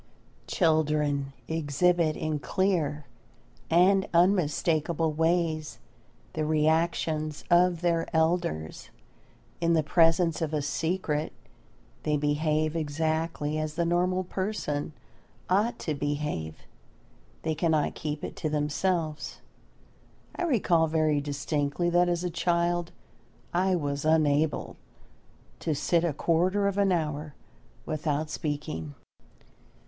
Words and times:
Children 0.47 1.31
exhibit 1.47 2.17
in 2.17 2.39
clear 2.39 3.05
and 3.69 4.07
unmistakable 4.15 5.13
ways 5.13 5.77
the 6.33 6.43
reactions 6.43 7.43
of 7.51 7.81
their 7.81 8.07
elders. 8.11 8.89
In 9.61 9.73
the 9.73 9.83
presence 9.83 10.41
of 10.41 10.55
a 10.55 10.63
secret 10.63 11.33
they 12.01 12.17
behave 12.17 12.75
exactly 12.75 13.59
as 13.59 13.75
the 13.75 13.85
normal 13.85 14.23
person 14.23 14.93
ought 15.51 15.77
to 15.77 15.93
behave. 15.93 16.63
They 17.43 17.53
cannot 17.53 17.93
keep 17.93 18.23
it 18.23 18.35
to 18.37 18.49
themselves. 18.49 19.39
I 20.35 20.45
recall 20.45 20.87
very 20.87 21.21
distinctly 21.21 21.91
that 21.91 22.09
as 22.09 22.23
a 22.23 22.31
child 22.31 22.91
I 23.53 23.75
was 23.75 24.03
unable 24.03 24.77
to 25.59 25.75
sit 25.75 26.03
a 26.03 26.11
quarter 26.11 26.67
of 26.67 26.79
an 26.79 26.91
hour 26.91 27.35
without 27.85 28.31
speaking. 28.31 28.95